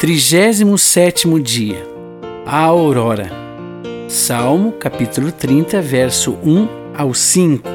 37 0.00 1.42
dia. 1.42 1.86
A 2.46 2.60
aurora. 2.60 3.30
Salmo, 4.08 4.72
capítulo 4.72 5.30
30, 5.30 5.82
verso 5.82 6.38
1 6.42 6.68
ao 6.96 7.12
5. 7.12 7.68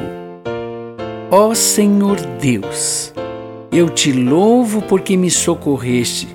Ó 1.30 1.54
Senhor 1.54 2.16
Deus, 2.42 3.14
eu 3.72 3.90
te 3.90 4.12
louvo 4.12 4.82
porque 4.82 5.16
me 5.16 5.30
socorreste 5.30 6.28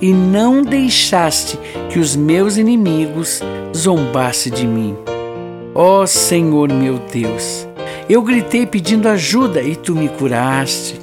e 0.00 0.12
não 0.12 0.62
deixaste 0.62 1.58
que 1.90 1.98
os 2.00 2.16
meus 2.16 2.56
inimigos 2.56 3.40
zombassem 3.76 4.52
de 4.52 4.66
mim. 4.66 4.96
Ó 5.74 6.04
Senhor 6.04 6.72
meu 6.72 6.98
Deus, 7.12 7.68
eu 8.08 8.22
gritei 8.22 8.66
pedindo 8.66 9.08
ajuda 9.08 9.62
e 9.62 9.76
tu 9.76 9.94
me 9.94 10.08
curaste. 10.08 10.98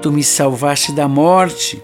Tu 0.00 0.10
me 0.10 0.24
salvaste 0.24 0.90
da 0.92 1.06
morte 1.06 1.80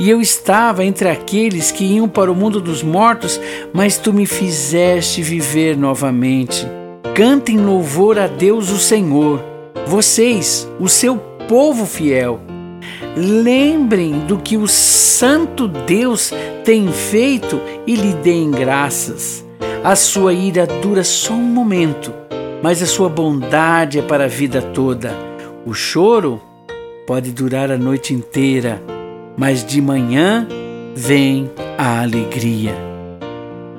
e 0.00 0.08
eu 0.08 0.18
estava 0.18 0.82
entre 0.82 1.10
aqueles 1.10 1.70
que 1.70 1.84
iam 1.84 2.08
para 2.08 2.32
o 2.32 2.34
mundo 2.34 2.58
dos 2.58 2.82
mortos, 2.82 3.38
mas 3.70 3.98
tu 3.98 4.14
me 4.14 4.24
fizeste 4.24 5.20
viver 5.20 5.76
novamente. 5.76 6.66
Cantem 7.14 7.58
louvor 7.58 8.18
a 8.18 8.26
Deus 8.26 8.70
o 8.70 8.78
Senhor, 8.78 9.44
vocês, 9.86 10.66
o 10.80 10.88
seu 10.88 11.18
povo 11.46 11.84
fiel. 11.84 12.40
Lembrem 13.14 14.20
do 14.20 14.38
que 14.38 14.56
o 14.56 14.66
Santo 14.66 15.68
Deus 15.68 16.32
tem 16.64 16.90
feito 16.90 17.60
e 17.86 17.94
lhe 17.94 18.14
deem 18.14 18.50
graças. 18.50 19.44
A 19.84 19.94
sua 19.94 20.32
ira 20.32 20.66
dura 20.66 21.04
só 21.04 21.34
um 21.34 21.42
momento, 21.42 22.10
mas 22.62 22.82
a 22.82 22.86
sua 22.86 23.10
bondade 23.10 23.98
é 23.98 24.02
para 24.02 24.24
a 24.24 24.28
vida 24.28 24.62
toda. 24.62 25.14
O 25.66 25.74
choro 25.74 26.40
pode 27.06 27.32
durar 27.32 27.70
a 27.70 27.76
noite 27.76 28.14
inteira 28.14 28.80
mas 29.36 29.64
de 29.64 29.80
manhã 29.80 30.46
vem 30.94 31.50
a 31.78 32.02
alegria. 32.02 32.74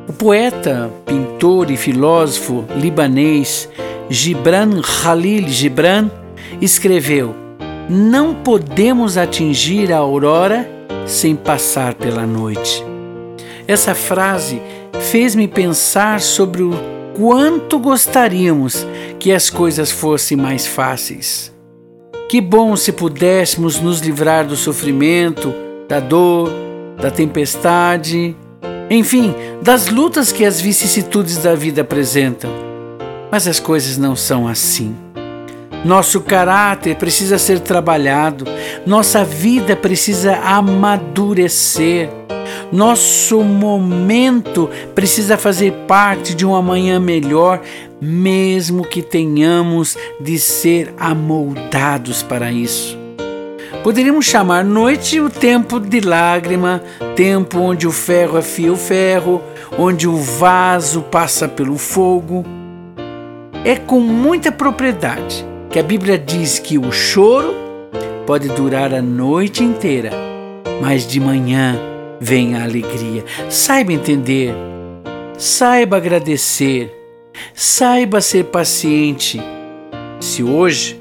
O 0.07 0.13
poeta, 0.13 0.91
pintor 1.05 1.69
e 1.71 1.77
filósofo 1.77 2.65
libanês 2.75 3.69
Gibran 4.09 4.81
Khalil 4.81 5.47
Gibran 5.47 6.09
escreveu: 6.59 7.35
Não 7.89 8.33
podemos 8.33 9.17
atingir 9.17 9.93
a 9.93 9.97
aurora 9.97 10.69
sem 11.05 11.35
passar 11.35 11.93
pela 11.93 12.25
noite. 12.25 12.83
Essa 13.67 13.95
frase 13.95 14.61
fez-me 15.11 15.47
pensar 15.47 16.19
sobre 16.19 16.61
o 16.61 16.71
quanto 17.15 17.79
gostaríamos 17.79 18.85
que 19.19 19.31
as 19.31 19.49
coisas 19.49 19.91
fossem 19.91 20.35
mais 20.35 20.67
fáceis. 20.67 21.53
Que 22.31 22.39
bom 22.39 22.77
se 22.77 22.93
pudéssemos 22.93 23.81
nos 23.81 23.99
livrar 23.99 24.47
do 24.47 24.55
sofrimento, 24.55 25.53
da 25.85 25.99
dor, 25.99 26.49
da 26.95 27.11
tempestade, 27.11 28.33
enfim, 28.89 29.35
das 29.61 29.89
lutas 29.89 30.31
que 30.31 30.45
as 30.45 30.61
vicissitudes 30.61 31.39
da 31.39 31.55
vida 31.55 31.81
apresentam. 31.81 32.49
Mas 33.29 33.49
as 33.49 33.59
coisas 33.59 33.97
não 33.97 34.15
são 34.15 34.47
assim. 34.47 34.95
Nosso 35.83 36.21
caráter 36.21 36.95
precisa 36.95 37.37
ser 37.37 37.59
trabalhado, 37.59 38.45
nossa 38.85 39.25
vida 39.25 39.75
precisa 39.75 40.37
amadurecer. 40.37 42.07
Nosso 42.71 43.41
momento 43.43 44.69
precisa 44.95 45.37
fazer 45.37 45.71
parte 45.87 46.33
de 46.33 46.45
um 46.45 46.55
amanhã 46.55 46.99
melhor, 46.99 47.61
mesmo 48.01 48.83
que 48.83 49.01
tenhamos 49.01 49.97
de 50.19 50.39
ser 50.39 50.93
amoldados 50.97 52.23
para 52.23 52.51
isso. 52.51 52.99
Poderíamos 53.83 54.25
chamar 54.25 54.63
noite 54.63 55.19
o 55.19 55.29
tempo 55.29 55.79
de 55.79 56.01
lágrima, 56.01 56.83
tempo 57.15 57.59
onde 57.59 57.87
o 57.87 57.91
ferro 57.91 58.37
afia 58.37 58.71
o 58.71 58.77
ferro, 58.77 59.41
onde 59.77 60.07
o 60.07 60.15
vaso 60.15 61.01
passa 61.01 61.47
pelo 61.47 61.77
fogo. 61.77 62.45
É 63.65 63.75
com 63.75 63.99
muita 63.99 64.51
propriedade 64.51 65.45
que 65.69 65.79
a 65.79 65.83
Bíblia 65.83 66.17
diz 66.17 66.59
que 66.59 66.77
o 66.77 66.91
choro 66.91 67.55
pode 68.27 68.49
durar 68.49 68.93
a 68.93 69.01
noite 69.01 69.63
inteira, 69.63 70.11
mas 70.79 71.07
de 71.07 71.19
manhã 71.19 71.90
vem 72.21 72.55
a 72.55 72.63
alegria. 72.63 73.25
Saiba 73.49 73.91
entender, 73.91 74.53
saiba 75.37 75.97
agradecer, 75.97 76.95
saiba 77.55 78.21
ser 78.21 78.45
paciente. 78.45 79.41
Se 80.19 80.43
hoje 80.43 80.97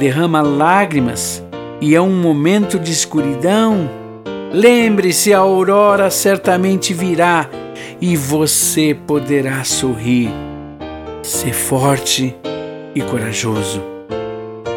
derrama 0.00 0.40
lágrimas 0.40 1.44
e 1.78 1.94
é 1.94 2.00
um 2.00 2.18
momento 2.18 2.78
de 2.78 2.90
escuridão, 2.90 3.88
lembre-se: 4.50 5.34
a 5.34 5.38
aurora 5.38 6.10
certamente 6.10 6.94
virá 6.94 7.50
e 8.00 8.16
você 8.16 8.96
poderá 9.06 9.62
sorrir. 9.62 10.30
Ser 11.22 11.52
forte 11.52 12.34
e 12.94 13.02
corajoso. 13.02 13.82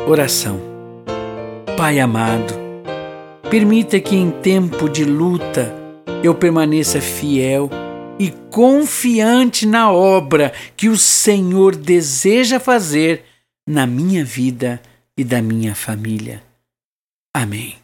Oração. 0.08 0.60
Pai 1.78 2.00
amado, 2.00 2.69
Permita 3.50 4.00
que 4.00 4.16
em 4.16 4.30
tempo 4.30 4.88
de 4.88 5.04
luta 5.04 5.74
eu 6.24 6.36
permaneça 6.36 7.02
fiel 7.02 7.68
e 8.20 8.30
confiante 8.52 9.66
na 9.66 9.92
obra 9.92 10.54
que 10.78 10.88
o 10.88 10.96
Senhor 10.96 11.76
deseja 11.76 12.60
fazer 12.60 13.24
na 13.68 13.88
minha 13.88 14.24
vida 14.24 14.80
e 15.18 15.24
da 15.24 15.42
minha 15.42 15.74
família. 15.74 16.44
Amém. 17.34 17.76